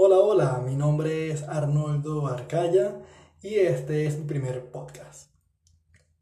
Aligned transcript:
Hola, 0.00 0.18
hola, 0.18 0.62
mi 0.64 0.76
nombre 0.76 1.32
es 1.32 1.42
Arnoldo 1.42 2.28
Arcaya 2.28 3.00
y 3.42 3.56
este 3.56 4.06
es 4.06 4.16
mi 4.16 4.26
primer 4.26 4.70
podcast. 4.70 5.32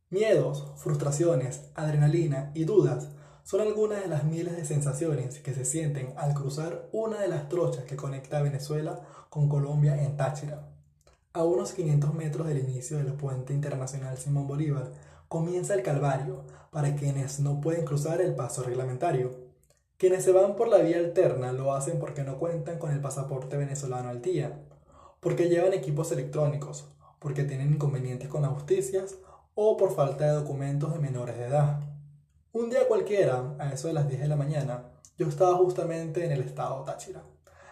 Miedos, 0.09 0.73
frustraciones, 0.77 1.69
adrenalina 1.75 2.53
y 2.55 2.65
dudas 2.65 3.11
son 3.45 3.61
algunas 3.61 4.01
de 4.01 4.09
las 4.09 4.25
miles 4.25 4.57
de 4.57 4.65
sensaciones 4.65 5.41
que 5.41 5.53
se 5.53 5.67
sienten 5.67 6.15
al 6.17 6.33
cruzar 6.33 6.89
una 6.91 7.21
de 7.21 7.29
las 7.29 7.51
trochas 7.51 7.85
que 7.85 7.97
conecta 7.97 8.41
Venezuela 8.41 9.03
con 9.29 9.47
Colombia 9.51 10.03
en 10.03 10.17
Táchira. 10.17 10.71
A 11.35 11.45
unos 11.45 11.73
500 11.73 12.15
metros 12.15 12.47
del 12.47 12.61
inicio 12.61 12.97
del 12.97 13.13
puente 13.13 13.53
internacional 13.53 14.17
Simón 14.17 14.47
Bolívar 14.47 14.95
comienza 15.29 15.75
el 15.75 15.83
calvario 15.83 16.47
para 16.71 16.95
quienes 16.95 17.41
no 17.41 17.61
pueden 17.61 17.85
cruzar 17.85 18.23
el 18.23 18.35
paso 18.35 18.63
reglamentario. 18.63 19.46
Quienes 19.99 20.25
se 20.25 20.33
van 20.33 20.57
por 20.57 20.69
la 20.69 20.77
vía 20.79 20.99
alterna 20.99 21.53
lo 21.53 21.73
hacen 21.73 21.99
porque 21.99 22.23
no 22.23 22.39
cuentan 22.39 22.79
con 22.79 22.91
el 22.91 23.01
pasaporte 23.01 23.57
venezolano 23.57 24.11
al 24.11 24.21
día, 24.21 24.61
porque 25.21 25.49
llevan 25.49 25.73
equipos 25.73 26.13
electrónicos, 26.13 26.93
porque 27.19 27.45
tienen 27.45 27.73
inconvenientes 27.73 28.29
con 28.29 28.43
las 28.43 28.51
justicias 28.51 29.17
o 29.55 29.79
por 29.79 29.95
falta 29.95 30.27
de 30.27 30.33
documentos 30.33 30.93
de 30.93 30.99
menores 30.99 31.39
de 31.39 31.47
edad. 31.47 31.81
Un 32.53 32.69
día 32.69 32.87
cualquiera, 32.87 33.55
a 33.59 33.73
eso 33.73 33.89
de 33.89 33.95
las 33.95 34.07
10 34.07 34.21
de 34.21 34.29
la 34.29 34.37
mañana, 34.37 34.85
yo 35.17 35.29
estaba 35.29 35.57
justamente 35.57 36.27
en 36.27 36.33
el 36.33 36.43
estado 36.43 36.85
Táchira. 36.85 37.23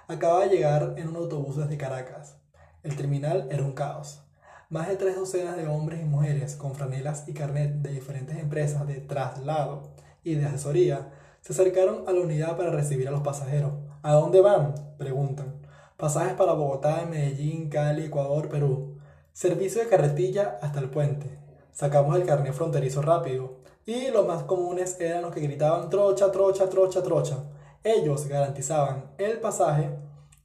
Acababa 0.08 0.46
de 0.46 0.56
llegar 0.56 0.94
en 0.96 1.08
un 1.08 1.16
autobús 1.16 1.58
desde 1.58 1.76
Caracas. 1.76 2.38
El 2.82 2.96
terminal 2.96 3.48
era 3.50 3.62
un 3.62 3.72
caos. 3.72 4.22
Más 4.70 4.88
de 4.88 4.96
tres 4.96 5.16
docenas 5.16 5.58
de 5.58 5.68
hombres 5.68 6.00
y 6.00 6.06
mujeres 6.06 6.56
con 6.56 6.74
franelas 6.74 7.28
y 7.28 7.34
carnet 7.34 7.82
de 7.82 7.90
diferentes 7.90 8.38
empresas 8.38 8.86
de 8.86 9.00
traslado 9.00 9.92
y 10.22 10.36
de 10.36 10.46
asesoría 10.46 11.12
se 11.44 11.52
acercaron 11.52 12.08
a 12.08 12.12
la 12.12 12.22
unidad 12.22 12.56
para 12.56 12.70
recibir 12.70 13.06
a 13.06 13.10
los 13.10 13.20
pasajeros. 13.20 13.72
¿A 14.02 14.14
dónde 14.14 14.40
van? 14.40 14.74
preguntan. 14.96 15.60
Pasajes 15.98 16.32
para 16.32 16.54
Bogotá, 16.54 17.04
Medellín, 17.06 17.68
Cali, 17.68 18.06
Ecuador, 18.06 18.48
Perú. 18.48 18.96
Servicio 19.34 19.82
de 19.82 19.90
carretilla 19.90 20.58
hasta 20.62 20.80
el 20.80 20.88
puente. 20.88 21.38
Sacamos 21.70 22.16
el 22.16 22.24
carnet 22.24 22.54
fronterizo 22.54 23.02
rápido. 23.02 23.58
Y 23.84 24.08
los 24.08 24.26
más 24.26 24.44
comunes 24.44 24.98
eran 24.98 25.20
los 25.20 25.34
que 25.34 25.42
gritaban 25.42 25.90
trocha, 25.90 26.32
trocha, 26.32 26.70
trocha, 26.70 27.02
trocha. 27.02 27.44
Ellos 27.82 28.26
garantizaban 28.26 29.10
el 29.18 29.38
pasaje, 29.38 29.90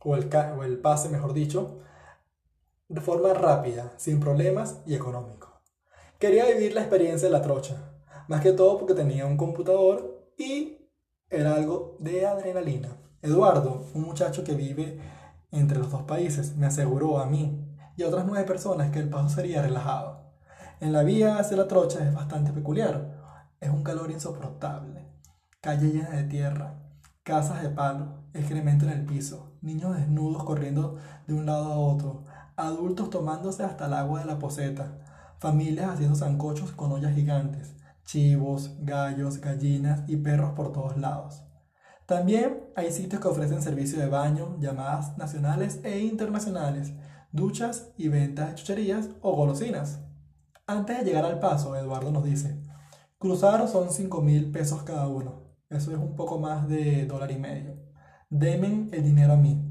o 0.04 0.18
el, 0.18 0.30
o 0.58 0.64
el 0.66 0.80
pase 0.80 1.08
mejor 1.08 1.32
dicho, 1.32 1.80
de 2.90 3.00
forma 3.00 3.34
rápida, 3.34 3.94
sin 3.96 4.20
problemas 4.20 4.82
y 4.86 4.96
económico. 4.96 5.62
Quería 6.20 6.46
vivir 6.48 6.74
la 6.74 6.82
experiencia 6.82 7.30
de 7.30 7.32
la 7.32 7.42
trocha, 7.42 7.78
más 8.28 8.42
que 8.42 8.52
todo 8.52 8.78
porque 8.78 8.96
tenía 8.96 9.26
un 9.26 9.38
computador 9.38 10.28
y 10.38 10.79
era 11.30 11.56
algo 11.56 11.96
de 12.00 12.26
adrenalina. 12.26 12.90
Eduardo, 13.22 13.86
un 13.94 14.02
muchacho 14.02 14.44
que 14.44 14.56
vive 14.56 15.00
entre 15.52 15.78
los 15.78 15.92
dos 15.92 16.04
países, 16.04 16.56
me 16.56 16.66
aseguró 16.66 17.20
a 17.20 17.26
mí 17.26 17.66
y 17.96 18.04
a 18.04 18.08
otras 18.08 18.26
nueve 18.26 18.46
personas 18.46 18.92
que 18.92 19.00
el 19.00 19.10
paso 19.10 19.30
sería 19.30 19.62
relajado. 19.62 20.34
En 20.80 20.94
la 20.94 21.04
vía 21.04 21.38
hacia 21.38 21.58
la 21.58 21.68
trocha 21.68 22.00
es 22.04 22.14
bastante 22.14 22.52
peculiar. 22.52 23.18
Es 23.60 23.70
un 23.70 23.84
calor 23.84 24.10
insoportable. 24.10 25.06
Calle 25.62 25.92
llena 25.92 26.12
de 26.12 26.24
tierra, 26.24 26.76
casas 27.24 27.62
de 27.62 27.70
palo, 27.70 28.24
excremento 28.34 28.86
en 28.86 28.92
el 28.92 29.06
piso, 29.06 29.58
niños 29.62 29.98
desnudos 29.98 30.44
corriendo 30.46 30.98
de 31.28 31.34
un 31.34 31.46
lado 31.46 31.74
a 31.74 31.78
otro, 31.78 32.24
adultos 32.56 33.10
tomándose 33.10 33.64
hasta 33.64 33.88
el 33.88 33.94
agua 33.94 34.22
de 34.22 34.26
la 34.26 34.40
poseta, 34.40 34.98
familias 35.40 35.92
haciendo 35.92 36.16
zancochos 36.16 36.72
con 36.72 36.94
ollas 36.94 37.14
gigantes, 37.14 37.76
chivos, 38.10 38.76
gallos, 38.80 39.40
gallinas 39.40 40.02
y 40.08 40.18
perros 40.18 40.54
por 40.56 40.72
todos 40.72 40.98
lados. 40.98 41.44
También 42.08 42.72
hay 42.76 42.92
sitios 42.92 43.22
que 43.22 43.28
ofrecen 43.28 43.62
servicio 43.62 44.00
de 44.00 44.10
baño, 44.10 44.58
llamadas 44.60 45.16
nacionales 45.16 45.80
e 45.84 46.00
internacionales, 46.00 46.92
duchas 47.32 47.92
y 47.98 48.08
ventas 48.08 48.50
de 48.50 48.56
chucherías 48.56 49.10
o 49.22 49.36
golosinas. 49.36 50.00
Antes 50.66 50.98
de 50.98 51.04
llegar 51.04 51.24
al 51.24 51.40
paso, 51.40 51.76
Eduardo 51.76 52.12
nos 52.12 52.24
dice, 52.24 52.60
cruzar 53.20 53.68
son 53.68 53.92
5 53.92 54.22
mil 54.22 54.52
pesos 54.52 54.82
cada 54.82 55.08
uno. 55.08 55.44
Eso 55.70 55.92
es 55.92 56.00
un 56.00 56.16
poco 56.16 56.40
más 56.40 56.68
de 56.68 57.06
dólar 57.06 57.30
y 57.30 57.38
medio. 57.38 57.78
Demen 58.32 58.90
el 58.92 59.04
dinero 59.04 59.34
a 59.34 59.38
mí. 59.38 59.64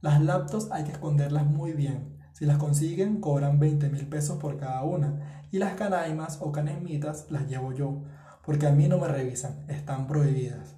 Las 0.00 0.20
laptops 0.20 0.70
hay 0.70 0.84
que 0.84 0.92
esconderlas 0.92 1.44
muy 1.44 1.72
bien. 1.72 2.19
Si 2.40 2.46
las 2.46 2.56
consiguen, 2.56 3.20
cobran 3.20 3.60
20 3.60 3.90
mil 3.90 4.06
pesos 4.06 4.38
por 4.38 4.56
cada 4.56 4.82
una 4.82 5.44
y 5.52 5.58
las 5.58 5.74
canaimas 5.74 6.38
o 6.40 6.50
canemitas 6.50 7.26
las 7.28 7.46
llevo 7.46 7.74
yo, 7.74 7.98
porque 8.46 8.66
a 8.66 8.70
mí 8.70 8.88
no 8.88 8.96
me 8.96 9.08
revisan, 9.08 9.62
están 9.68 10.06
prohibidas. 10.06 10.74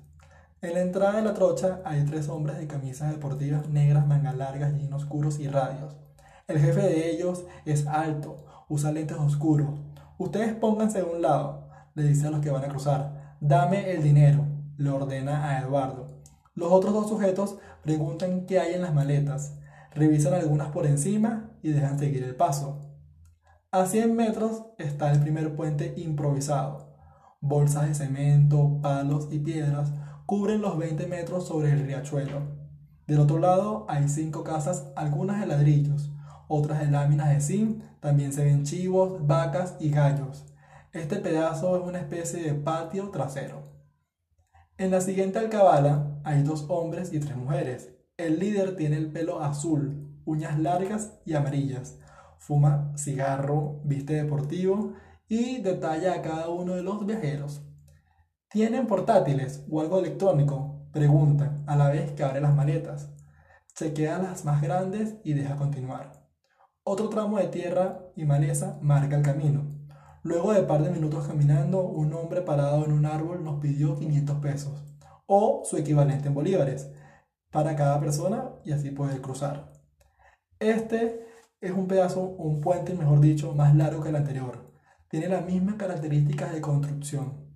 En 0.60 0.74
la 0.74 0.80
entrada 0.80 1.18
de 1.18 1.22
la 1.22 1.34
trocha 1.34 1.80
hay 1.84 2.04
tres 2.04 2.28
hombres 2.28 2.58
de 2.58 2.66
camisas 2.66 3.12
deportivas 3.12 3.68
negras, 3.68 4.08
mangas 4.08 4.36
largas, 4.36 4.74
jeans 4.76 4.92
oscuros 4.92 5.38
y 5.38 5.46
radios. 5.46 5.94
El 6.48 6.58
jefe 6.58 6.80
de 6.80 7.12
ellos 7.12 7.44
es 7.64 7.86
alto, 7.86 8.44
usa 8.68 8.90
lentes 8.90 9.18
oscuros. 9.18 9.70
Ustedes 10.18 10.54
pónganse 10.54 10.98
de 10.98 11.04
un 11.04 11.22
lado, 11.22 11.68
le 11.94 12.02
dice 12.02 12.26
a 12.26 12.30
los 12.30 12.40
que 12.40 12.50
van 12.50 12.64
a 12.64 12.70
cruzar. 12.70 13.36
Dame 13.40 13.92
el 13.92 14.02
dinero, 14.02 14.44
le 14.78 14.90
ordena 14.90 15.48
a 15.48 15.60
Eduardo. 15.60 16.08
Los 16.56 16.72
otros 16.72 16.92
dos 16.92 17.08
sujetos 17.08 17.58
preguntan 17.84 18.46
qué 18.46 18.58
hay 18.58 18.74
en 18.74 18.82
las 18.82 18.92
maletas, 18.92 19.54
revisan 19.94 20.34
algunas 20.34 20.68
por 20.68 20.86
encima 20.86 21.50
y 21.62 21.70
dejan 21.70 21.98
seguir 21.98 22.22
el 22.24 22.34
paso. 22.34 22.80
A 23.70 23.86
100 23.86 24.14
metros 24.14 24.66
está 24.78 25.10
el 25.12 25.20
primer 25.20 25.56
puente 25.56 25.94
improvisado. 25.96 26.94
Bolsas 27.40 27.88
de 27.88 27.94
cemento, 27.94 28.80
palos 28.82 29.28
y 29.30 29.38
piedras 29.38 29.92
cubren 30.26 30.60
los 30.60 30.78
20 30.78 31.06
metros 31.06 31.46
sobre 31.46 31.72
el 31.72 31.84
riachuelo. 31.86 32.40
Del 33.06 33.20
otro 33.20 33.38
lado 33.38 33.86
hay 33.88 34.08
cinco 34.08 34.44
casas, 34.44 34.86
algunas 34.94 35.40
de 35.40 35.46
ladrillos, 35.46 36.12
otras 36.48 36.80
de 36.80 36.90
láminas 36.90 37.30
de 37.30 37.40
zinc, 37.40 37.82
también 38.00 38.32
se 38.32 38.44
ven 38.44 38.64
chivos, 38.64 39.26
vacas 39.26 39.76
y 39.80 39.90
gallos. 39.90 40.46
Este 40.92 41.16
pedazo 41.16 41.76
es 41.76 41.82
una 41.82 41.98
especie 41.98 42.42
de 42.42 42.54
patio 42.54 43.08
trasero. 43.08 43.62
En 44.76 44.90
la 44.90 45.00
siguiente 45.00 45.38
alcabala 45.38 46.20
hay 46.24 46.42
dos 46.42 46.66
hombres 46.68 47.12
y 47.12 47.20
tres 47.20 47.36
mujeres. 47.36 47.90
El 48.22 48.38
líder 48.38 48.76
tiene 48.76 48.96
el 48.96 49.10
pelo 49.10 49.42
azul, 49.42 50.20
uñas 50.24 50.58
largas 50.58 51.18
y 51.24 51.34
amarillas 51.34 51.98
fuma 52.42 52.92
cigarro, 52.96 53.80
viste 53.84 54.14
deportivo 54.14 54.94
y 55.28 55.62
detalla 55.62 56.14
a 56.14 56.22
cada 56.22 56.48
uno 56.48 56.74
de 56.74 56.82
los 56.82 57.06
viajeros. 57.06 57.62
¿Tienen 58.48 58.88
portátiles 58.88 59.64
o 59.70 59.80
algo 59.80 60.00
electrónico? 60.00 60.88
Pregunta, 60.92 61.62
a 61.68 61.76
la 61.76 61.88
vez 61.88 62.10
que 62.12 62.24
abre 62.24 62.40
las 62.40 62.54
maletas. 62.54 63.10
Chequea 63.76 64.18
las 64.18 64.44
más 64.44 64.60
grandes 64.60 65.14
y 65.22 65.34
deja 65.34 65.54
continuar. 65.54 66.26
Otro 66.82 67.08
tramo 67.08 67.38
de 67.38 67.46
tierra 67.46 68.00
y 68.16 68.24
maleza 68.24 68.76
marca 68.82 69.16
el 69.16 69.22
camino. 69.22 69.64
Luego 70.24 70.52
de 70.52 70.62
par 70.64 70.82
de 70.82 70.90
minutos 70.90 71.28
caminando, 71.28 71.84
un 71.84 72.12
hombre 72.12 72.42
parado 72.42 72.84
en 72.84 72.92
un 72.92 73.06
árbol 73.06 73.44
nos 73.44 73.60
pidió 73.60 73.96
500 73.96 74.38
pesos, 74.38 74.84
o 75.26 75.62
su 75.64 75.76
equivalente 75.76 76.26
en 76.26 76.34
bolívares, 76.34 76.90
para 77.52 77.76
cada 77.76 78.00
persona 78.00 78.50
y 78.64 78.72
así 78.72 78.90
poder 78.90 79.20
cruzar. 79.20 79.70
Este 80.58 81.26
es 81.60 81.70
un 81.70 81.86
pedazo, 81.86 82.22
un 82.22 82.60
puente, 82.60 82.94
mejor 82.94 83.20
dicho, 83.20 83.52
más 83.54 83.74
largo 83.76 84.02
que 84.02 84.08
el 84.08 84.16
anterior. 84.16 84.72
Tiene 85.08 85.28
las 85.28 85.44
mismas 85.44 85.76
características 85.76 86.52
de 86.52 86.60
construcción. 86.60 87.46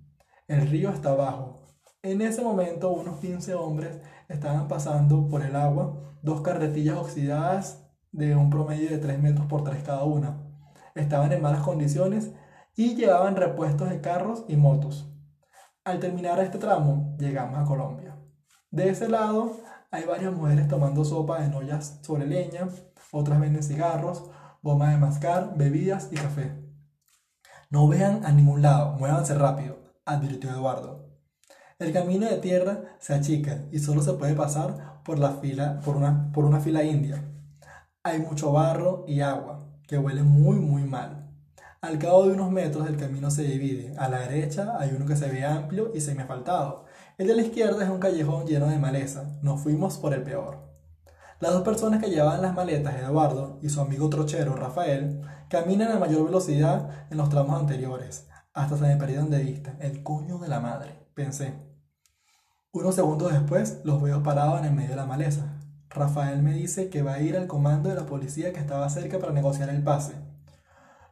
El 0.47 0.69
río 0.69 0.91
está 0.91 1.09
abajo. 1.09 1.65
En 2.03 2.21
ese 2.21 2.41
momento, 2.41 2.91
unos 2.91 3.19
15 3.19 3.55
hombres 3.55 3.99
estaban 4.29 4.67
pasando 4.67 5.27
por 5.27 5.41
el 5.41 5.55
agua 5.55 6.15
dos 6.21 6.41
carretillas 6.41 6.97
oxidadas 6.97 7.85
de 8.11 8.35
un 8.35 8.49
promedio 8.49 8.89
de 8.89 8.97
3 8.97 9.19
metros 9.19 9.47
por 9.47 9.63
3 9.63 9.83
cada 9.83 10.03
una. 10.03 10.43
Estaban 10.95 11.31
en 11.31 11.41
malas 11.41 11.63
condiciones 11.63 12.31
y 12.75 12.95
llevaban 12.95 13.35
repuestos 13.35 13.89
de 13.89 14.01
carros 14.01 14.45
y 14.47 14.55
motos. 14.55 15.11
Al 15.83 15.99
terminar 15.99 16.39
este 16.39 16.57
tramo, 16.57 17.15
llegamos 17.17 17.57
a 17.57 17.65
Colombia. 17.65 18.15
De 18.71 18.89
ese 18.89 19.07
lado, 19.07 19.57
hay 19.91 20.05
varias 20.05 20.33
mujeres 20.33 20.67
tomando 20.67 21.05
sopa 21.05 21.45
en 21.45 21.53
ollas 21.53 21.99
sobre 22.01 22.27
leña 22.27 22.67
otras 23.11 23.39
venden 23.39 23.63
cigarros, 23.63 24.29
goma 24.61 24.91
de 24.91 24.97
mascar, 24.97 25.53
bebidas 25.55 26.09
y 26.11 26.15
café. 26.15 26.51
No 27.69 27.87
vean 27.87 28.25
a 28.25 28.31
ningún 28.31 28.61
lado, 28.61 28.97
muévanse 28.97 29.33
rápido, 29.35 29.77
advirtió 30.05 30.49
Eduardo. 30.49 31.07
El 31.79 31.93
camino 31.93 32.25
de 32.25 32.37
tierra 32.37 32.83
se 32.99 33.13
achica 33.13 33.65
y 33.71 33.79
solo 33.79 34.01
se 34.01 34.13
puede 34.13 34.33
pasar 34.33 35.01
por, 35.03 35.19
la 35.19 35.31
fila, 35.31 35.79
por, 35.85 35.95
una, 35.95 36.31
por 36.31 36.45
una 36.45 36.59
fila 36.59 36.83
india. 36.83 37.23
Hay 38.03 38.19
mucho 38.19 38.51
barro 38.51 39.05
y 39.07 39.21
agua, 39.21 39.69
que 39.87 39.97
huele 39.97 40.23
muy 40.23 40.57
muy 40.57 40.83
mal. 40.83 41.29
Al 41.81 41.99
cabo 41.99 42.25
de 42.25 42.33
unos 42.33 42.51
metros 42.51 42.87
el 42.87 42.97
camino 42.97 43.29
se 43.29 43.43
divide. 43.43 43.95
A 43.97 44.09
la 44.09 44.19
derecha 44.19 44.77
hay 44.79 44.91
uno 44.95 45.05
que 45.05 45.15
se 45.15 45.29
ve 45.29 45.45
amplio 45.45 45.91
y 45.93 46.01
semi-asfaltado. 46.01 46.85
El 47.17 47.25
de 47.25 47.33
la 47.33 47.41
izquierda 47.41 47.83
es 47.83 47.89
un 47.89 47.99
callejón 47.99 48.45
lleno 48.45 48.67
de 48.67 48.77
maleza. 48.77 49.39
Nos 49.41 49.61
fuimos 49.61 49.97
por 49.97 50.13
el 50.13 50.21
peor. 50.21 50.59
Las 51.39 51.51
dos 51.51 51.63
personas 51.63 51.99
que 51.99 52.11
llevaban 52.11 52.43
las 52.43 52.53
maletas, 52.53 52.93
Eduardo 52.93 53.57
y 53.63 53.69
su 53.69 53.81
amigo 53.81 54.07
trochero, 54.07 54.55
Rafael, 54.55 55.21
caminan 55.49 55.91
a 55.91 55.97
mayor 55.97 56.25
velocidad 56.25 57.07
en 57.09 57.17
los 57.17 57.29
tramos 57.29 57.59
anteriores, 57.59 58.27
hasta 58.53 58.77
se 58.77 58.83
me 58.83 58.97
perdieron 58.97 59.31
de 59.31 59.39
vista. 59.39 59.75
El 59.79 60.03
coño 60.03 60.37
de 60.37 60.47
la 60.47 60.59
madre, 60.59 61.07
pensé. 61.15 61.55
Unos 62.71 62.93
segundos 62.93 63.33
después 63.33 63.81
los 63.83 63.99
veo 63.99 64.21
parados 64.21 64.59
en 64.59 64.65
el 64.65 64.73
medio 64.73 64.91
de 64.91 64.97
la 64.97 65.07
maleza. 65.07 65.57
Rafael 65.89 66.43
me 66.43 66.53
dice 66.53 66.91
que 66.91 67.01
va 67.01 67.13
a 67.13 67.21
ir 67.21 67.35
al 67.35 67.47
comando 67.47 67.89
de 67.89 67.95
la 67.95 68.05
policía 68.05 68.53
que 68.53 68.59
estaba 68.59 68.87
cerca 68.91 69.17
para 69.17 69.33
negociar 69.33 69.69
el 69.69 69.81
pase. 69.81 70.13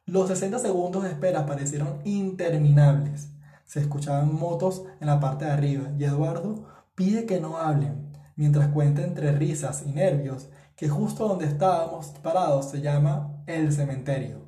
Los 0.05 0.27
60 0.27 0.59
segundos 0.59 1.01
de 1.01 1.09
espera 1.09 1.47
parecieron 1.47 1.99
interminables. 2.03 3.29
Se 3.65 3.79
escuchaban 3.79 4.33
motos 4.33 4.83
en 5.01 5.07
la 5.07 5.19
parte 5.19 5.45
de 5.45 5.51
arriba 5.51 5.91
y 5.97 6.03
Eduardo 6.05 6.65
pide 6.95 7.25
que 7.25 7.41
no 7.41 7.57
hablen, 7.57 8.13
mientras 8.35 8.69
cuenta 8.69 9.03
entre 9.03 9.31
risas 9.31 9.83
y 9.85 9.91
nervios 9.91 10.49
que 10.75 10.89
justo 10.89 11.27
donde 11.27 11.45
estábamos 11.45 12.07
parados 12.21 12.69
se 12.69 12.81
llama 12.81 13.43
el 13.47 13.71
cementerio. 13.71 14.45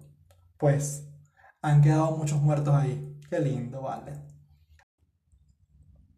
Pues 0.58 1.08
han 1.62 1.81
quedado 1.81 2.16
muchos 2.18 2.42
muertos 2.42 2.74
ahí. 2.74 3.19
Qué 3.30 3.40
lindo, 3.40 3.81
vale. 3.81 4.14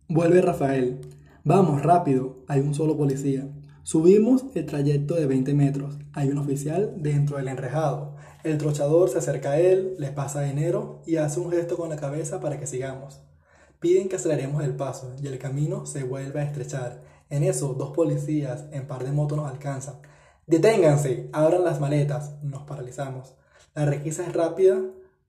Vuelve 0.07 0.42
Rafael. 0.42 1.02
Vamos, 1.44 1.84
rápido. 1.84 2.44
Hay 2.48 2.60
un 2.62 2.74
solo 2.74 2.98
policía. 2.98 3.48
Subimos 3.89 4.45
el 4.53 4.68
trayecto 4.68 5.15
de 5.15 5.25
20 5.25 5.56
metros. 5.56 5.97
Hay 6.13 6.30
un 6.30 6.38
oficial 6.38 6.94
dentro 6.97 7.38
del 7.38 7.47
enrejado. 7.47 8.18
El 8.44 8.59
trochador 8.59 9.09
se 9.09 9.18
acerca 9.18 9.53
a 9.53 9.59
él, 9.59 9.95
le 9.97 10.12
pasa 10.12 10.44
dinero 10.44 11.01
y 11.07 11.15
hace 11.15 11.39
un 11.39 11.50
gesto 11.50 11.75
con 11.75 11.89
la 11.89 11.95
cabeza 11.95 12.39
para 12.39 12.59
que 12.59 12.68
sigamos. 12.68 13.19
Piden 13.80 14.07
que 14.07 14.18
aceleremos 14.18 14.63
el 14.63 14.75
paso 14.75 15.15
y 15.19 15.25
el 15.25 15.39
camino 15.39 15.88
se 15.88 16.03
vuelve 16.03 16.39
a 16.39 16.44
estrechar. 16.44 17.01
En 17.31 17.41
eso, 17.41 17.74
dos 17.74 17.89
policías 17.89 18.65
en 18.71 18.86
par 18.86 19.03
de 19.03 19.12
motos 19.12 19.39
nos 19.39 19.50
alcanzan. 19.50 19.95
Deténganse, 20.45 21.27
abran 21.33 21.63
las 21.63 21.80
maletas. 21.80 22.35
Nos 22.44 22.68
paralizamos. 22.68 23.33
La 23.74 23.85
requisa 23.85 24.24
es 24.24 24.33
rápida, 24.33 24.77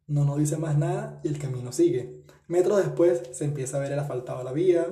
no 0.06 0.26
nos 0.26 0.36
dice 0.36 0.58
más 0.58 0.76
nada 0.76 1.18
y 1.24 1.28
el 1.28 1.38
camino 1.38 1.72
sigue. 1.72 2.24
Metros 2.46 2.76
después 2.76 3.22
se 3.32 3.46
empieza 3.46 3.78
a 3.78 3.80
ver 3.80 3.92
el 3.92 4.00
asfaltado 4.00 4.40
a 4.40 4.44
la 4.44 4.52
vía, 4.52 4.86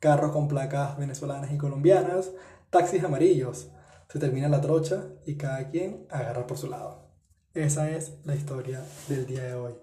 carros 0.00 0.32
con 0.32 0.48
placas 0.48 0.98
venezolanas 0.98 1.52
y 1.52 1.56
colombianas, 1.56 2.32
taxis 2.72 3.04
amarillos. 3.04 3.70
Se 4.08 4.18
termina 4.18 4.48
la 4.48 4.62
trocha 4.62 5.04
y 5.26 5.34
cada 5.34 5.68
quien 5.68 6.06
agarra 6.08 6.46
por 6.46 6.56
su 6.56 6.70
lado. 6.70 7.06
Esa 7.52 7.90
es 7.90 8.14
la 8.24 8.34
historia 8.34 8.82
del 9.10 9.26
día 9.26 9.42
de 9.44 9.54
hoy. 9.54 9.74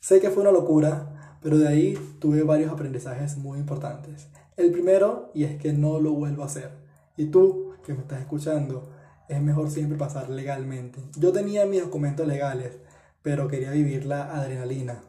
Sé 0.00 0.20
que 0.20 0.30
fue 0.30 0.42
una 0.42 0.50
locura, 0.50 1.36
pero 1.42 1.58
de 1.58 1.68
ahí 1.68 2.16
tuve 2.18 2.42
varios 2.42 2.72
aprendizajes 2.72 3.36
muy 3.36 3.58
importantes. 3.58 4.28
El 4.56 4.72
primero, 4.72 5.30
y 5.34 5.44
es 5.44 5.60
que 5.60 5.74
no 5.74 6.00
lo 6.00 6.12
vuelvo 6.12 6.42
a 6.42 6.46
hacer. 6.46 6.70
Y 7.14 7.26
tú, 7.26 7.74
que 7.84 7.92
me 7.92 8.00
estás 8.00 8.20
escuchando, 8.20 8.90
es 9.28 9.42
mejor 9.42 9.70
siempre 9.70 9.98
pasar 9.98 10.30
legalmente. 10.30 10.98
Yo 11.18 11.32
tenía 11.32 11.66
mis 11.66 11.82
documentos 11.82 12.26
legales, 12.26 12.78
pero 13.20 13.48
quería 13.48 13.72
vivir 13.72 14.06
la 14.06 14.34
adrenalina. 14.34 15.02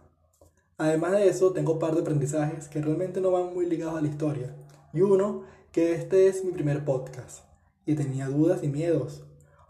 Además 0.78 1.14
de 1.14 1.30
eso, 1.30 1.54
tengo 1.54 1.74
un 1.74 1.80
par 1.80 1.96
de 1.96 2.02
aprendizajes 2.02 2.68
que 2.68 2.82
realmente 2.82 3.22
no 3.22 3.32
van 3.32 3.54
muy 3.54 3.68
ligados 3.68 3.98
a 3.98 4.02
la 4.02 4.10
historia. 4.10 4.54
Y 4.92 5.00
uno, 5.00 5.44
que 5.72 5.94
este 5.94 6.28
es 6.28 6.44
mi 6.44 6.52
primer 6.52 6.84
podcast. 6.84 7.46
Y 7.86 7.96
tenía 7.96 8.28
dudas 8.28 8.62
y 8.62 8.68
miedos. 8.68 9.24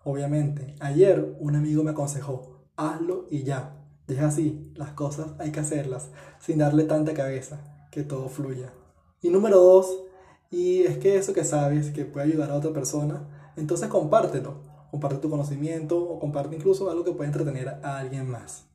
Obviamente, 0.04 0.76
ayer 0.80 1.38
un 1.40 1.56
amigo 1.56 1.84
me 1.84 1.92
aconsejó, 1.92 2.66
hazlo 2.76 3.28
y 3.30 3.44
ya. 3.44 3.78
Deja 4.08 4.28
así, 4.28 4.72
las 4.76 4.92
cosas 4.94 5.28
hay 5.38 5.52
que 5.52 5.60
hacerlas, 5.60 6.10
sin 6.40 6.58
darle 6.58 6.86
tanta 6.86 7.14
cabeza, 7.14 7.88
que 7.92 8.02
todo 8.02 8.30
fluya. 8.30 8.74
Y 9.22 9.30
número 9.30 9.62
dos, 9.62 10.04
y 10.50 10.82
es 10.82 10.98
que 10.98 11.18
eso 11.18 11.34
que 11.34 11.44
sabes 11.44 11.92
que 11.92 12.06
puede 12.06 12.26
ayudar 12.26 12.50
a 12.50 12.56
otra 12.56 12.74
persona, 12.74 13.54
entonces 13.56 13.88
compártelo. 13.88 14.56
Comparte 14.90 15.20
tu 15.20 15.30
conocimiento 15.30 16.04
o 16.04 16.20
comparte 16.20 16.56
incluso 16.56 16.90
algo 16.90 17.06
que 17.06 17.12
pueda 17.12 17.28
entretener 17.28 17.70
a 17.84 18.00
alguien 18.00 18.28
más. 18.28 18.66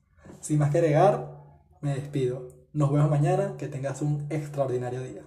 Sin 0.40 0.60
más 0.60 0.70
que 0.70 0.78
agregar, 0.78 1.42
me 1.80 1.94
despido. 1.94 2.48
Nos 2.72 2.92
vemos 2.92 3.10
mañana, 3.10 3.56
que 3.58 3.66
tengas 3.66 4.00
un 4.00 4.26
extraordinario 4.30 5.02
día. 5.02 5.22